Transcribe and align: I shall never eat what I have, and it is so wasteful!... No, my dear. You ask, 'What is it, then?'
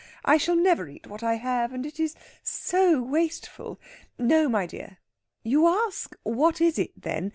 I 0.25 0.37
shall 0.37 0.55
never 0.55 0.89
eat 0.89 1.05
what 1.05 1.21
I 1.21 1.35
have, 1.35 1.71
and 1.71 1.85
it 1.85 1.99
is 1.99 2.15
so 2.41 2.99
wasteful!... 3.03 3.79
No, 4.17 4.49
my 4.49 4.65
dear. 4.65 4.97
You 5.43 5.67
ask, 5.67 6.15
'What 6.23 6.59
is 6.59 6.79
it, 6.79 6.99
then?' 6.99 7.29